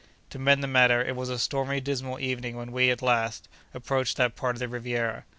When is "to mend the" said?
0.31-0.67